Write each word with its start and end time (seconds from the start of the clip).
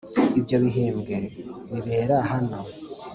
Ibyo 0.39 0.55
bihembwe 0.63 1.15
bibera 1.71 2.17
hano 2.31 2.59